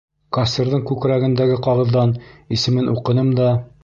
[0.35, 2.13] Кассирҙың күкрәгендәге ҡағыҙҙан
[2.57, 3.51] исемен уҡыным да...